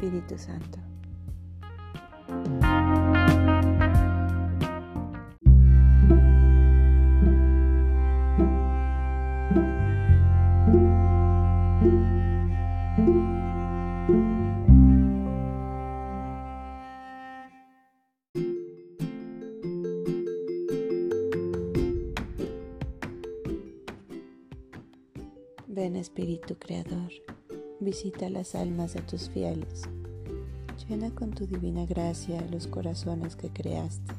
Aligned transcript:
Espíritu 0.00 0.38
Santo. 0.38 0.78
Ven 25.68 25.96
Espíritu 25.96 26.56
Creador, 26.58 27.12
visita 27.80 28.28
las 28.28 28.54
almas 28.54 28.92
de 28.92 29.00
tus 29.00 29.30
fieles, 29.30 29.84
llena 30.88 31.10
con 31.14 31.30
tu 31.30 31.46
divina 31.46 31.86
gracia 31.86 32.44
los 32.50 32.66
corazones 32.66 33.36
que 33.36 33.48
creaste. 33.48 34.12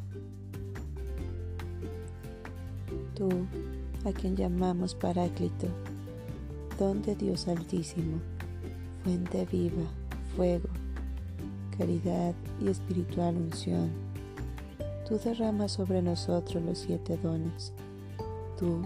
Tú, 3.16 3.30
a 4.04 4.12
quien 4.14 4.36
llamamos 4.36 4.96
Paráclito, 4.96 5.68
don 6.80 7.04
de 7.04 7.16
Dios 7.16 7.48
Altísimo, 7.48 8.20
fuente 9.04 9.46
viva, 9.46 9.84
fuego, 10.36 10.70
caridad 11.78 12.34
y 12.60 12.70
espiritual 12.70 13.36
unción, 13.38 13.92
tú 15.08 15.20
derramas 15.24 15.74
sobre 15.74 16.02
nosotros 16.02 16.64
los 16.64 16.80
siete 16.80 17.18
dones. 17.18 17.74
Tú, 18.58 18.82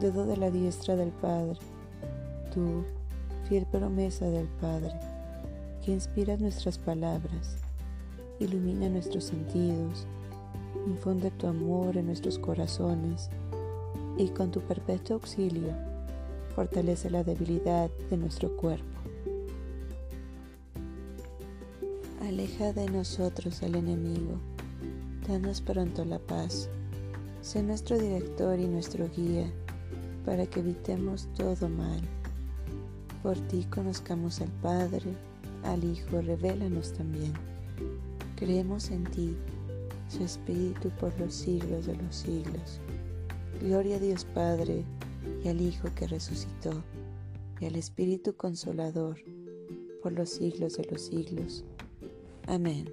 dedo 0.00 0.26
de 0.26 0.36
la 0.36 0.50
diestra 0.50 0.94
del 0.96 1.10
Padre, 1.10 1.58
tú, 2.52 2.84
fiel 3.48 3.66
promesa 3.66 4.26
del 4.26 4.48
Padre, 4.60 4.92
que 5.84 5.92
inspira 5.92 6.36
nuestras 6.36 6.78
palabras, 6.78 7.56
ilumina 8.40 8.88
nuestros 8.88 9.24
sentidos, 9.24 10.06
infunde 10.86 11.30
tu 11.30 11.46
amor 11.46 11.96
en 11.96 12.06
nuestros 12.06 12.38
corazones 12.38 13.28
y 14.16 14.28
con 14.28 14.50
tu 14.50 14.60
perpetuo 14.60 15.16
auxilio 15.16 15.72
fortalece 16.54 17.10
la 17.10 17.24
debilidad 17.24 17.90
de 18.10 18.16
nuestro 18.16 18.56
cuerpo. 18.56 18.86
Aleja 22.22 22.72
de 22.72 22.88
nosotros 22.88 23.62
al 23.62 23.74
enemigo, 23.74 24.38
danos 25.28 25.60
pronto 25.60 26.04
la 26.04 26.18
paz, 26.18 26.70
sé 27.42 27.62
nuestro 27.62 27.98
director 27.98 28.58
y 28.58 28.66
nuestro 28.66 29.08
guía 29.14 29.50
para 30.24 30.46
que 30.46 30.60
evitemos 30.60 31.28
todo 31.36 31.68
mal. 31.68 32.00
Por 33.24 33.38
ti 33.48 33.66
conozcamos 33.70 34.42
al 34.42 34.50
Padre, 34.60 35.16
al 35.62 35.82
Hijo, 35.82 36.20
revélanos 36.20 36.92
también. 36.92 37.32
Creemos 38.36 38.90
en 38.90 39.04
ti, 39.04 39.34
su 40.10 40.24
Espíritu 40.24 40.90
por 41.00 41.18
los 41.18 41.32
siglos 41.32 41.86
de 41.86 41.96
los 41.96 42.16
siglos. 42.16 42.80
Gloria 43.62 43.96
a 43.96 44.00
Dios 44.00 44.26
Padre 44.26 44.84
y 45.42 45.48
al 45.48 45.58
Hijo 45.58 45.88
que 45.94 46.06
resucitó, 46.06 46.84
y 47.60 47.64
al 47.64 47.76
Espíritu 47.76 48.36
Consolador 48.36 49.16
por 50.02 50.12
los 50.12 50.28
siglos 50.28 50.76
de 50.76 50.84
los 50.84 51.00
siglos. 51.00 51.64
Amén. 52.46 52.92